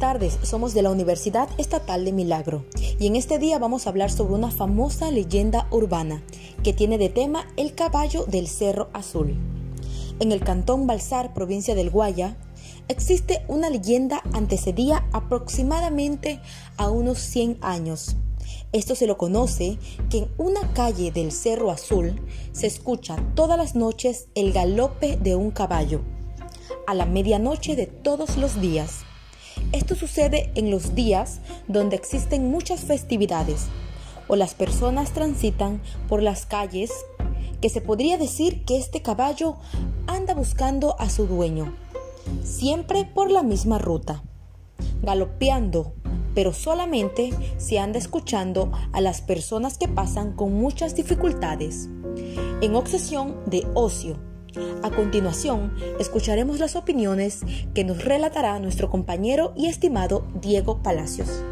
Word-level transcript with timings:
tardes, 0.00 0.38
somos 0.42 0.72
de 0.72 0.80
la 0.80 0.90
Universidad 0.90 1.50
Estatal 1.58 2.06
de 2.06 2.12
Milagro 2.12 2.64
y 2.98 3.06
en 3.06 3.16
este 3.16 3.38
día 3.38 3.58
vamos 3.58 3.86
a 3.86 3.90
hablar 3.90 4.10
sobre 4.10 4.32
una 4.32 4.50
famosa 4.50 5.10
leyenda 5.10 5.68
urbana 5.70 6.22
que 6.64 6.72
tiene 6.72 6.96
de 6.96 7.10
tema 7.10 7.46
el 7.58 7.74
caballo 7.74 8.24
del 8.24 8.48
Cerro 8.48 8.88
Azul. 8.94 9.36
En 10.18 10.32
el 10.32 10.40
cantón 10.40 10.86
Balsar, 10.86 11.34
provincia 11.34 11.74
del 11.74 11.90
Guaya, 11.90 12.38
existe 12.88 13.44
una 13.46 13.68
leyenda 13.68 14.22
antecedida 14.32 15.06
aproximadamente 15.12 16.40
a 16.78 16.88
unos 16.88 17.18
100 17.18 17.58
años. 17.60 18.16
Esto 18.72 18.94
se 18.94 19.06
lo 19.06 19.18
conoce 19.18 19.78
que 20.08 20.18
en 20.18 20.28
una 20.38 20.72
calle 20.72 21.12
del 21.12 21.30
Cerro 21.30 21.70
Azul 21.70 22.18
se 22.52 22.66
escucha 22.66 23.16
todas 23.34 23.58
las 23.58 23.74
noches 23.74 24.28
el 24.34 24.54
galope 24.54 25.18
de 25.18 25.36
un 25.36 25.50
caballo 25.50 26.00
a 26.86 26.94
la 26.94 27.04
medianoche 27.04 27.76
de 27.76 27.86
todos 27.86 28.38
los 28.38 28.62
días. 28.62 29.04
Esto 29.80 29.94
sucede 29.94 30.52
en 30.56 30.70
los 30.70 30.94
días 30.94 31.40
donde 31.66 31.96
existen 31.96 32.50
muchas 32.50 32.82
festividades 32.82 33.68
o 34.28 34.36
las 34.36 34.52
personas 34.52 35.12
transitan 35.12 35.80
por 36.06 36.22
las 36.22 36.44
calles 36.44 36.92
que 37.62 37.70
se 37.70 37.80
podría 37.80 38.18
decir 38.18 38.66
que 38.66 38.76
este 38.76 39.00
caballo 39.00 39.56
anda 40.06 40.34
buscando 40.34 41.00
a 41.00 41.08
su 41.08 41.26
dueño, 41.26 41.74
siempre 42.44 43.06
por 43.06 43.30
la 43.30 43.42
misma 43.42 43.78
ruta, 43.78 44.22
galopeando, 45.00 45.94
pero 46.34 46.52
solamente 46.52 47.30
se 47.56 47.78
anda 47.78 47.98
escuchando 47.98 48.70
a 48.92 49.00
las 49.00 49.22
personas 49.22 49.78
que 49.78 49.88
pasan 49.88 50.34
con 50.34 50.52
muchas 50.52 50.94
dificultades, 50.94 51.88
en 52.60 52.74
obsesión 52.74 53.34
de 53.46 53.66
ocio 53.72 54.29
a 54.82 54.90
continuación, 54.90 55.72
escucharemos 55.98 56.58
las 56.58 56.76
opiniones 56.76 57.40
que 57.74 57.84
nos 57.84 58.04
relatará 58.04 58.58
nuestro 58.58 58.90
compañero 58.90 59.52
y 59.56 59.66
estimado 59.66 60.26
Diego 60.40 60.82
Palacios. 60.82 61.42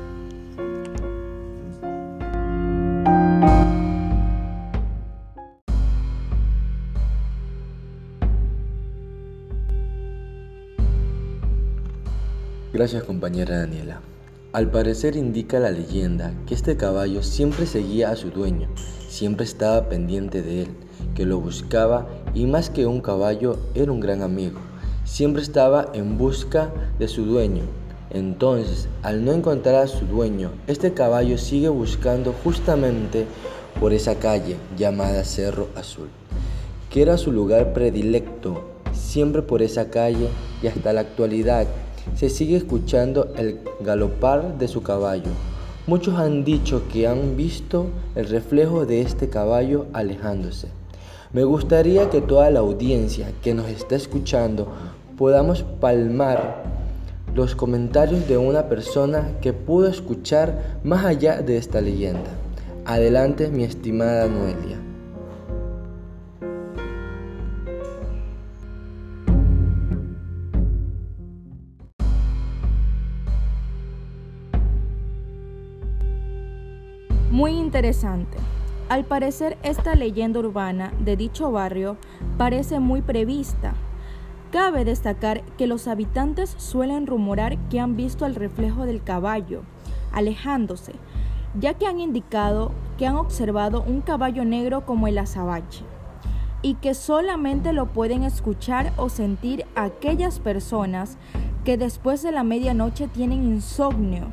Gracias 12.72 13.02
compañera 13.02 13.58
Daniela. 13.58 14.00
Al 14.50 14.70
parecer 14.70 15.14
indica 15.14 15.58
la 15.58 15.70
leyenda 15.70 16.32
que 16.46 16.54
este 16.54 16.78
caballo 16.78 17.22
siempre 17.22 17.66
seguía 17.66 18.10
a 18.10 18.16
su 18.16 18.30
dueño, 18.30 18.68
siempre 19.06 19.44
estaba 19.44 19.90
pendiente 19.90 20.40
de 20.40 20.62
él, 20.62 20.68
que 21.14 21.26
lo 21.26 21.38
buscaba 21.38 22.06
y 22.32 22.46
más 22.46 22.70
que 22.70 22.86
un 22.86 23.02
caballo 23.02 23.58
era 23.74 23.92
un 23.92 24.00
gran 24.00 24.22
amigo. 24.22 24.58
Siempre 25.04 25.42
estaba 25.42 25.90
en 25.92 26.16
busca 26.16 26.72
de 26.98 27.08
su 27.08 27.26
dueño. 27.26 27.64
Entonces, 28.08 28.88
al 29.02 29.22
no 29.22 29.32
encontrar 29.32 29.74
a 29.74 29.86
su 29.86 30.06
dueño, 30.06 30.50
este 30.66 30.94
caballo 30.94 31.36
sigue 31.36 31.68
buscando 31.68 32.34
justamente 32.42 33.26
por 33.78 33.92
esa 33.92 34.14
calle 34.14 34.56
llamada 34.78 35.24
Cerro 35.24 35.68
Azul, 35.76 36.08
que 36.88 37.02
era 37.02 37.18
su 37.18 37.32
lugar 37.32 37.74
predilecto. 37.74 38.64
Siempre 38.94 39.42
por 39.42 39.60
esa 39.60 39.90
calle 39.90 40.28
y 40.62 40.68
hasta 40.68 40.94
la 40.94 41.02
actualidad 41.02 41.66
se 42.14 42.28
sigue 42.28 42.56
escuchando 42.56 43.32
el 43.36 43.60
galopar 43.80 44.58
de 44.58 44.68
su 44.68 44.82
caballo. 44.82 45.30
Muchos 45.86 46.16
han 46.16 46.44
dicho 46.44 46.82
que 46.92 47.06
han 47.06 47.36
visto 47.36 47.86
el 48.14 48.28
reflejo 48.28 48.84
de 48.84 49.00
este 49.00 49.28
caballo 49.28 49.86
alejándose. 49.92 50.68
Me 51.32 51.44
gustaría 51.44 52.10
que 52.10 52.20
toda 52.20 52.50
la 52.50 52.60
audiencia 52.60 53.32
que 53.42 53.54
nos 53.54 53.68
está 53.68 53.96
escuchando 53.96 54.68
podamos 55.16 55.62
palmar 55.62 56.64
los 57.34 57.54
comentarios 57.54 58.26
de 58.28 58.36
una 58.36 58.68
persona 58.68 59.32
que 59.40 59.52
pudo 59.52 59.88
escuchar 59.88 60.78
más 60.84 61.04
allá 61.04 61.42
de 61.42 61.56
esta 61.56 61.80
leyenda. 61.80 62.30
Adelante, 62.84 63.48
mi 63.48 63.64
estimada 63.64 64.26
Noelia. 64.26 64.87
Muy 77.38 77.52
interesante. 77.52 78.36
Al 78.88 79.04
parecer 79.04 79.58
esta 79.62 79.94
leyenda 79.94 80.40
urbana 80.40 80.92
de 80.98 81.16
dicho 81.16 81.52
barrio 81.52 81.96
parece 82.36 82.80
muy 82.80 83.00
prevista. 83.00 83.74
Cabe 84.50 84.84
destacar 84.84 85.44
que 85.56 85.68
los 85.68 85.86
habitantes 85.86 86.52
suelen 86.58 87.06
rumorar 87.06 87.56
que 87.68 87.78
han 87.78 87.94
visto 87.94 88.26
el 88.26 88.34
reflejo 88.34 88.86
del 88.86 89.04
caballo 89.04 89.62
alejándose, 90.10 90.94
ya 91.60 91.74
que 91.74 91.86
han 91.86 92.00
indicado 92.00 92.72
que 92.98 93.06
han 93.06 93.14
observado 93.14 93.84
un 93.86 94.00
caballo 94.00 94.44
negro 94.44 94.84
como 94.84 95.06
el 95.06 95.16
azabache 95.16 95.84
y 96.60 96.74
que 96.74 96.92
solamente 96.92 97.72
lo 97.72 97.86
pueden 97.86 98.24
escuchar 98.24 98.92
o 98.96 99.08
sentir 99.08 99.64
aquellas 99.76 100.40
personas 100.40 101.18
que 101.64 101.76
después 101.76 102.20
de 102.20 102.32
la 102.32 102.42
medianoche 102.42 103.06
tienen 103.06 103.44
insomnio 103.44 104.24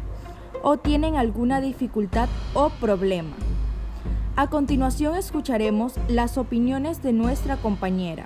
o 0.67 0.77
tienen 0.77 1.15
alguna 1.15 1.61
dificultad 1.61 2.27
o 2.55 2.69
problema. 2.69 3.35
A 4.35 4.49
continuación 4.49 5.15
escucharemos 5.15 5.93
las 6.07 6.39
opiniones 6.39 7.03
de 7.03 7.13
nuestra 7.13 7.57
compañera. 7.57 8.25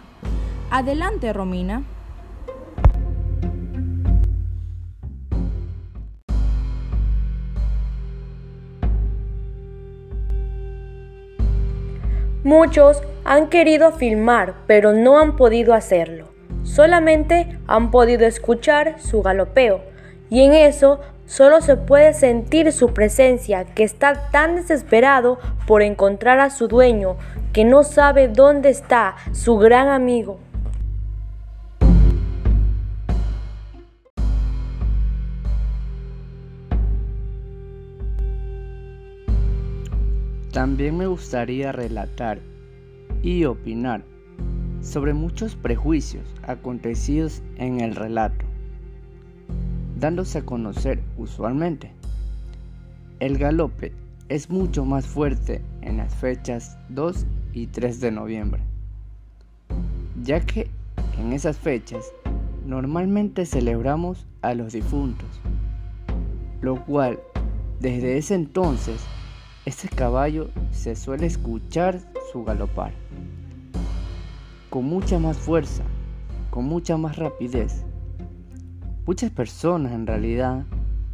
Adelante, 0.71 1.33
Romina. 1.33 1.83
Muchos 12.45 13.01
han 13.25 13.49
querido 13.49 13.91
filmar, 13.91 14.55
pero 14.65 14.93
no 14.93 15.19
han 15.19 15.35
podido 15.35 15.73
hacerlo. 15.73 16.29
Solamente 16.63 17.59
han 17.67 17.91
podido 17.91 18.25
escuchar 18.25 18.95
su 19.01 19.21
galopeo 19.21 19.81
y 20.29 20.43
en 20.43 20.53
eso 20.53 21.01
solo 21.29 21.61
se 21.61 21.77
puede 21.77 22.13
sentir 22.15 22.71
su 22.71 22.91
presencia 22.91 23.63
que 23.63 23.83
está 23.83 24.31
tan 24.31 24.55
desesperado 24.55 25.37
por 25.67 25.83
encontrar 25.83 26.39
a 26.39 26.49
su 26.49 26.67
dueño 26.67 27.17
que 27.53 27.63
no 27.63 27.83
sabe 27.83 28.27
dónde 28.27 28.69
está 28.69 29.15
su 29.31 29.57
gran 29.57 29.89
amigo. 29.89 30.39
También 40.51 40.97
me 40.97 41.05
gustaría 41.05 41.71
relatar 41.71 42.39
y 43.21 43.45
opinar 43.45 44.01
sobre 44.81 45.13
muchos 45.13 45.55
prejuicios 45.55 46.25
acontecidos 46.41 47.43
en 47.57 47.81
el 47.81 47.95
relato 47.95 48.48
dándose 49.99 50.39
a 50.39 50.45
conocer 50.45 50.99
usualmente. 51.17 51.91
El 53.19 53.37
galope 53.37 53.91
es 54.29 54.49
mucho 54.49 54.85
más 54.85 55.05
fuerte 55.05 55.61
en 55.81 55.97
las 55.97 56.15
fechas 56.15 56.77
2 56.89 57.25
y 57.53 57.67
3 57.67 57.99
de 57.99 58.11
noviembre, 58.11 58.61
ya 60.23 60.39
que 60.39 60.69
en 61.17 61.33
esas 61.33 61.57
fechas 61.57 62.13
normalmente 62.65 63.45
celebramos 63.45 64.25
a 64.41 64.53
los 64.53 64.73
difuntos, 64.73 65.27
lo 66.61 66.85
cual 66.85 67.19
desde 67.79 68.17
ese 68.17 68.35
entonces 68.35 69.01
este 69.65 69.89
caballo 69.89 70.49
se 70.71 70.95
suele 70.95 71.25
escuchar 71.25 71.99
su 72.31 72.43
galopar 72.43 72.93
con 74.69 74.85
mucha 74.85 75.17
más 75.17 75.37
fuerza, 75.37 75.83
con 76.51 76.65
mucha 76.65 76.95
más 76.95 77.17
rapidez 77.17 77.83
Muchas 79.09 79.31
personas 79.31 79.91
en 79.93 80.05
realidad 80.05 80.65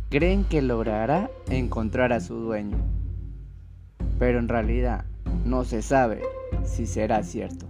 creen 0.09 0.43
que 0.43 0.61
logrará 0.61 1.29
encontrar 1.49 2.11
a 2.11 2.19
su 2.19 2.35
dueño, 2.35 2.75
pero 4.19 4.37
en 4.37 4.49
realidad 4.49 5.05
no 5.45 5.63
se 5.63 5.81
sabe 5.81 6.21
si 6.65 6.87
será 6.87 7.23
cierto. 7.23 7.67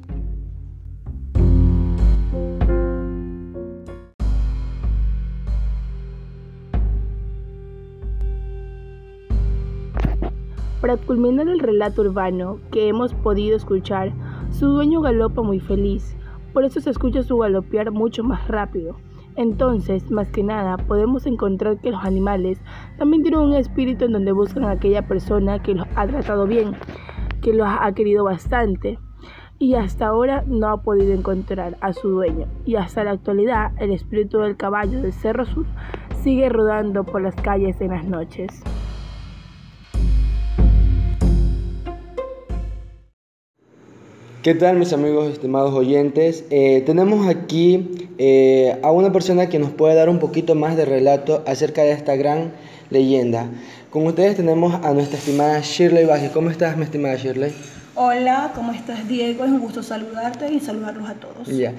Para 10.81 10.97
culminar 10.97 11.47
el 11.49 11.59
relato 11.59 12.01
urbano 12.01 12.57
que 12.71 12.87
hemos 12.87 13.13
podido 13.13 13.55
escuchar, 13.55 14.11
su 14.49 14.69
dueño 14.69 15.01
galopa 15.01 15.43
muy 15.43 15.59
feliz, 15.59 16.15
por 16.51 16.65
eso 16.65 16.81
se 16.81 16.89
escucha 16.89 17.21
su 17.21 17.37
galopear 17.37 17.91
mucho 17.91 18.23
más 18.23 18.47
rápido. 18.47 18.97
Entonces, 19.35 20.09
más 20.11 20.29
que 20.29 20.43
nada, 20.43 20.77
podemos 20.77 21.25
encontrar 21.25 21.77
que 21.77 21.91
los 21.91 22.03
animales 22.03 22.59
también 22.97 23.21
tienen 23.23 23.41
un 23.41 23.53
espíritu 23.53 24.05
en 24.05 24.13
donde 24.13 24.31
buscan 24.31 24.63
a 24.63 24.71
aquella 24.71 25.01
persona 25.07 25.61
que 25.61 25.73
los 25.73 25.87
ha 25.95 26.07
tratado 26.07 26.47
bien, 26.47 26.75
que 27.41 27.53
los 27.53 27.67
ha 27.67 27.91
querido 27.93 28.23
bastante 28.23 28.97
y 29.59 29.75
hasta 29.75 30.07
ahora 30.07 30.43
no 30.47 30.67
ha 30.67 30.81
podido 30.81 31.13
encontrar 31.13 31.77
a 31.81 31.93
su 31.93 32.09
dueño. 32.09 32.47
Y 32.65 32.75
hasta 32.75 33.03
la 33.03 33.11
actualidad, 33.11 33.71
el 33.79 33.91
espíritu 33.91 34.39
del 34.39 34.57
caballo 34.57 35.01
del 35.01 35.13
Cerro 35.13 35.45
Sur 35.45 35.65
sigue 36.21 36.49
rodando 36.49 37.03
por 37.03 37.21
las 37.21 37.35
calles 37.35 37.79
en 37.81 37.91
las 37.91 38.05
noches. 38.05 38.63
¿Qué 44.45 44.53
tal 44.53 44.77
mis 44.77 44.93
amigos 44.93 45.33
estimados 45.33 45.73
oyentes? 45.73 46.43
Eh, 46.51 46.83
tenemos 46.85 47.27
aquí 47.27 48.07
eh, 48.19 48.77
a 48.83 48.91
una 48.91 49.11
persona 49.11 49.49
que 49.49 49.57
nos 49.57 49.71
puede 49.71 49.95
dar 49.95 50.07
un 50.07 50.19
poquito 50.19 50.53
más 50.53 50.77
de 50.77 50.85
relato 50.85 51.43
acerca 51.47 51.81
de 51.81 51.93
esta 51.93 52.15
gran 52.15 52.51
leyenda. 52.91 53.49
Con 53.89 54.05
ustedes 54.05 54.35
tenemos 54.35 54.75
a 54.85 54.93
nuestra 54.93 55.17
estimada 55.17 55.61
Shirley 55.61 56.05
Vázquez. 56.05 56.29
¿Cómo 56.29 56.51
estás, 56.51 56.77
mi 56.77 56.83
estimada 56.83 57.15
Shirley? 57.15 57.53
Hola, 57.95 58.51
¿cómo 58.53 58.71
estás 58.71 59.07
Diego? 59.07 59.45
Es 59.45 59.49
un 59.49 59.61
gusto 59.61 59.81
saludarte 59.81 60.53
y 60.53 60.59
saludarlos 60.59 61.09
a 61.09 61.15
todos. 61.15 61.47
Ya. 61.47 61.73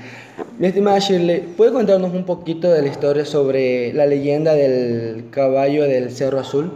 Mi 0.59 0.67
estimada 0.67 0.99
Shirley, 0.99 1.43
¿puede 1.57 1.71
contarnos 1.71 2.13
un 2.15 2.25
poquito 2.25 2.69
de 2.73 2.83
la 2.83 2.89
historia 2.89 3.25
sobre 3.25 3.93
la 3.93 4.07
leyenda 4.07 4.55
del 4.55 5.31
caballo 5.31 5.85
del 5.85 6.11
Cerro 6.11 6.41
Azul? 6.41 6.73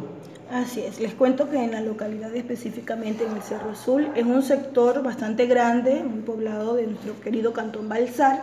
Así 0.52 0.80
es, 0.80 0.98
les 0.98 1.14
cuento 1.14 1.48
que 1.48 1.62
en 1.62 1.70
la 1.70 1.80
localidad 1.80 2.34
específicamente 2.34 3.24
en 3.24 3.36
el 3.36 3.42
Cerro 3.42 3.70
Azul 3.70 4.08
es 4.16 4.26
un 4.26 4.42
sector 4.42 5.00
bastante 5.00 5.46
grande, 5.46 6.02
muy 6.02 6.22
poblado 6.22 6.74
de 6.74 6.88
nuestro 6.88 7.20
querido 7.20 7.52
Cantón 7.52 7.88
Balsar. 7.88 8.42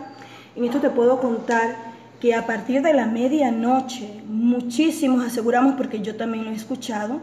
En 0.55 0.63
esto 0.63 0.79
te 0.79 0.89
puedo 0.89 1.19
contar 1.19 1.75
que 2.21 2.33
a 2.33 2.45
partir 2.45 2.81
de 2.81 2.93
la 2.93 3.07
medianoche, 3.07 4.21
muchísimos 4.25 5.25
aseguramos, 5.25 5.75
porque 5.75 5.99
yo 5.99 6.15
también 6.15 6.45
lo 6.45 6.51
he 6.51 6.55
escuchado, 6.55 7.19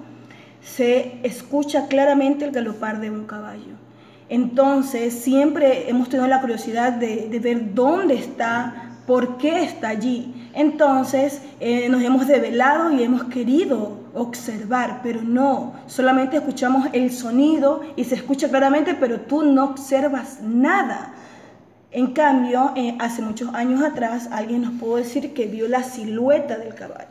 se 0.60 1.18
escucha 1.22 1.86
claramente 1.88 2.44
el 2.44 2.50
galopar 2.50 3.00
de 3.00 3.08
un 3.08 3.24
caballo. 3.24 3.72
Entonces 4.28 5.14
siempre 5.14 5.88
hemos 5.88 6.10
tenido 6.10 6.28
la 6.28 6.42
curiosidad 6.42 6.92
de, 6.92 7.40
ver 7.42 7.72
dónde 7.74 8.16
está, 8.16 8.98
por 9.06 9.38
qué 9.38 9.62
está 9.62 9.88
allí. 9.88 10.50
Entonces 10.52 11.40
eh, 11.58 11.88
nos 11.88 12.02
hemos 12.02 12.26
develado 12.26 12.92
y 12.92 13.02
hemos 13.02 13.24
querido 13.24 14.03
observar, 14.14 15.00
pero 15.02 15.22
no, 15.22 15.74
solamente 15.86 16.36
escuchamos 16.36 16.88
el 16.92 17.12
sonido 17.12 17.82
y 17.96 18.04
se 18.04 18.14
escucha 18.14 18.48
claramente, 18.48 18.94
pero 18.94 19.20
tú 19.20 19.42
no 19.42 19.64
observas 19.64 20.40
nada. 20.42 21.12
En 21.90 22.12
cambio, 22.12 22.72
eh, 22.74 22.96
hace 22.98 23.22
muchos 23.22 23.54
años 23.54 23.82
atrás 23.82 24.28
alguien 24.32 24.62
nos 24.62 24.72
pudo 24.80 24.96
decir 24.96 25.32
que 25.32 25.46
vio 25.46 25.68
la 25.68 25.84
silueta 25.84 26.56
del 26.56 26.74
caballo, 26.74 27.06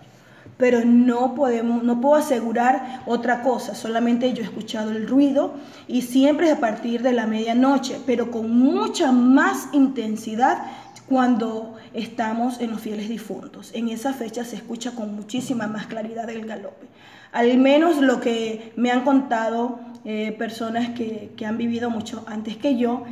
pero 0.58 0.82
no, 0.84 1.36
podemos, 1.36 1.84
no 1.84 2.02
puedo 2.02 2.16
asegurar 2.16 3.02
otra 3.06 3.44
cosa, 3.44 3.76
solamente 3.76 4.34
yo 4.34 4.42
he 4.42 4.46
escuchado 4.46 4.92
el 4.92 5.08
ruido 5.08 5.54
y 5.88 6.02
siempre 6.02 6.48
es 6.48 6.58
a 6.58 6.60
partir 6.60 7.02
de 7.02 7.14
la 7.14 7.28
medianoche, 7.28 7.98
pero 8.06 8.30
con 8.30 8.52
mucha 8.52 9.12
más 9.12 9.70
intensidad 9.72 10.64
cuando 11.08 11.76
estamos 11.94 12.60
en 12.62 12.72
los 12.72 12.82
fieles 12.82 13.10
difuntos. 13.10 13.72
En 13.74 13.90
esa 13.90 14.14
fecha 14.14 14.44
se 14.44 14.56
escucha 14.56 14.92
con 14.92 15.16
muchísima 15.16 15.68
más 15.68 15.88
claridad 15.88 16.30
el 16.30 16.46
galope. 16.46 16.88
Al 17.32 17.58
menos 17.58 17.98
lo 18.02 18.22
que 18.22 18.74
me 18.76 18.92
han 18.92 19.04
contado 19.04 19.80
eh, 20.06 20.36
personas 20.38 20.90
que, 20.90 21.32
que 21.36 21.46
han 21.46 21.58
vivido 21.58 21.90
mucho 21.90 22.24
antes 22.28 22.58
que 22.58 22.78
yo, 22.78 23.04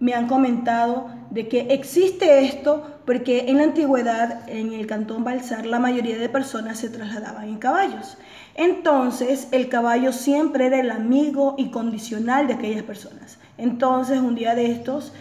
me 0.00 0.14
han 0.14 0.26
comentado 0.26 1.10
de 1.30 1.46
que 1.46 1.60
existe 1.70 2.44
esto 2.44 3.00
porque 3.04 3.46
en 3.48 3.58
la 3.58 3.64
antigüedad, 3.64 4.48
en 4.48 4.72
el 4.72 4.86
cantón 4.86 5.24
Balsar, 5.24 5.66
la 5.66 5.78
mayoría 5.78 6.16
de 6.16 6.28
personas 6.28 6.78
se 6.78 6.88
trasladaban 6.88 7.48
en 7.48 7.58
caballos. 7.58 8.16
Entonces, 8.54 9.48
el 9.52 9.68
caballo 9.68 10.12
siempre 10.12 10.66
era 10.66 10.80
el 10.80 10.90
amigo 10.90 11.54
incondicional 11.58 12.46
de 12.46 12.54
aquellas 12.54 12.82
personas. 12.82 13.38
Entonces, 13.58 14.18
un 14.20 14.34
día 14.34 14.54
de 14.54 14.66
estos, 14.72 15.12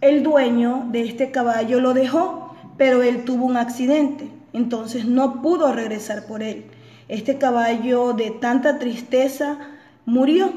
el 0.00 0.22
dueño 0.22 0.88
de 0.90 1.02
este 1.02 1.30
caballo 1.30 1.80
lo 1.80 1.94
dejó, 1.94 2.54
pero 2.76 3.02
él 3.02 3.24
tuvo 3.24 3.46
un 3.46 3.56
accidente, 3.56 4.28
entonces 4.52 5.04
no 5.04 5.42
pudo 5.42 5.72
regresar 5.72 6.26
por 6.26 6.42
él. 6.42 6.64
Este 7.08 7.38
caballo 7.38 8.12
de 8.12 8.30
tanta 8.30 8.78
tristeza 8.78 9.58
murió 10.04 10.52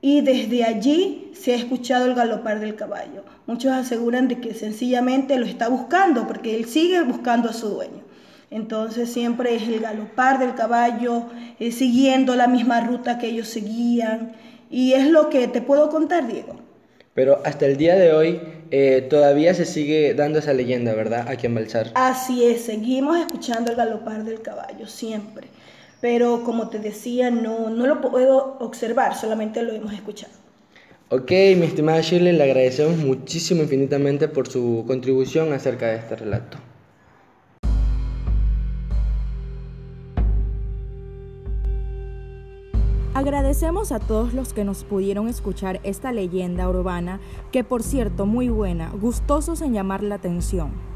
y 0.00 0.20
desde 0.20 0.64
allí 0.64 1.30
se 1.34 1.52
ha 1.52 1.56
escuchado 1.56 2.06
el 2.06 2.14
galopar 2.14 2.60
del 2.60 2.76
caballo. 2.76 3.24
Muchos 3.46 3.72
aseguran 3.72 4.28
de 4.28 4.40
que 4.40 4.54
sencillamente 4.54 5.38
lo 5.38 5.46
está 5.46 5.68
buscando 5.68 6.26
porque 6.26 6.56
él 6.56 6.64
sigue 6.64 7.02
buscando 7.02 7.50
a 7.50 7.52
su 7.52 7.68
dueño. 7.68 8.02
Entonces 8.50 9.12
siempre 9.12 9.54
es 9.56 9.62
el 9.62 9.80
galopar 9.80 10.38
del 10.38 10.54
caballo, 10.54 11.24
eh, 11.58 11.72
siguiendo 11.72 12.36
la 12.36 12.46
misma 12.46 12.80
ruta 12.80 13.18
que 13.18 13.28
ellos 13.28 13.48
seguían. 13.48 14.32
Y 14.70 14.92
es 14.92 15.08
lo 15.08 15.30
que 15.30 15.48
te 15.48 15.62
puedo 15.62 15.88
contar, 15.88 16.26
Diego. 16.26 16.56
Pero 17.14 17.40
hasta 17.44 17.66
el 17.66 17.76
día 17.76 17.94
de 17.94 18.12
hoy 18.12 18.40
eh, 18.74 19.02
todavía 19.02 19.52
se 19.52 19.66
sigue 19.66 20.14
dando 20.14 20.38
esa 20.38 20.54
leyenda, 20.54 20.94
¿verdad? 20.94 21.28
Aquí 21.28 21.44
en 21.44 21.54
Balsar. 21.54 21.90
Así 21.94 22.42
es, 22.42 22.62
seguimos 22.62 23.18
escuchando 23.18 23.70
el 23.70 23.76
galopar 23.76 24.24
del 24.24 24.40
caballo, 24.40 24.86
siempre. 24.86 25.48
Pero 26.00 26.42
como 26.42 26.70
te 26.70 26.78
decía, 26.78 27.30
no, 27.30 27.68
no 27.68 27.86
lo 27.86 28.00
puedo 28.00 28.56
observar, 28.60 29.14
solamente 29.14 29.62
lo 29.62 29.72
hemos 29.72 29.92
escuchado. 29.92 30.32
Ok, 31.10 31.30
mi 31.30 31.66
estimada 31.66 32.00
Shirley, 32.00 32.32
le 32.32 32.44
agradecemos 32.44 32.96
muchísimo 32.96 33.62
infinitamente 33.62 34.26
por 34.26 34.48
su 34.48 34.84
contribución 34.86 35.52
acerca 35.52 35.88
de 35.88 35.96
este 35.96 36.16
relato. 36.16 36.56
Agradecemos 43.22 43.92
a 43.92 44.00
todos 44.00 44.34
los 44.34 44.52
que 44.52 44.64
nos 44.64 44.82
pudieron 44.82 45.28
escuchar 45.28 45.78
esta 45.84 46.10
leyenda 46.10 46.68
urbana, 46.68 47.20
que 47.52 47.62
por 47.62 47.84
cierto 47.84 48.26
muy 48.26 48.48
buena, 48.48 48.90
gustosos 48.90 49.62
en 49.62 49.72
llamar 49.72 50.02
la 50.02 50.16
atención. 50.16 50.91